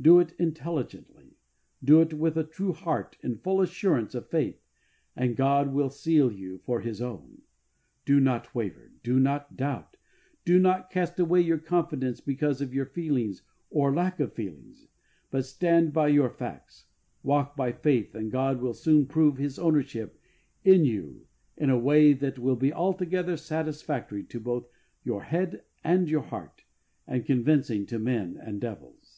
Do 0.00 0.20
it 0.20 0.30
intelligently. 0.38 1.36
Do 1.82 2.00
it 2.00 2.14
with 2.14 2.36
a 2.36 2.44
true 2.44 2.72
heart, 2.72 3.18
in 3.20 3.38
full 3.38 3.60
assurance 3.60 4.14
of 4.14 4.28
faith, 4.30 4.62
and 5.16 5.34
God 5.34 5.74
will 5.74 5.90
seal 5.90 6.30
you 6.30 6.58
for 6.58 6.80
His 6.80 7.02
own. 7.02 7.42
Do 8.04 8.20
not 8.20 8.54
waver. 8.54 8.92
Do 9.02 9.18
not 9.18 9.56
doubt. 9.56 9.96
Do 10.44 10.60
not 10.60 10.88
cast 10.88 11.18
away 11.18 11.40
your 11.40 11.58
confidence 11.58 12.20
because 12.20 12.60
of 12.60 12.72
your 12.72 12.86
feelings 12.86 13.42
or 13.70 13.92
lack 13.92 14.20
of 14.20 14.34
feelings, 14.34 14.86
but 15.32 15.44
stand 15.44 15.92
by 15.92 16.06
your 16.10 16.30
facts; 16.30 16.84
walk 17.24 17.56
by 17.56 17.72
faith, 17.72 18.14
and 18.14 18.30
God 18.30 18.60
will 18.60 18.74
soon 18.74 19.04
prove 19.04 19.38
His 19.38 19.58
ownership 19.58 20.20
in 20.62 20.84
you 20.84 21.26
in 21.56 21.70
a 21.70 21.76
way 21.78 22.12
that 22.12 22.38
will 22.38 22.54
be 22.54 22.72
altogether 22.72 23.36
satisfactory 23.36 24.22
to 24.22 24.38
both 24.38 24.68
your 25.02 25.24
head 25.24 25.64
and 25.82 26.08
your 26.08 26.22
heart, 26.22 26.62
and 27.04 27.26
convincing 27.26 27.84
to 27.86 27.98
men 27.98 28.36
and 28.40 28.60
devils. 28.60 29.16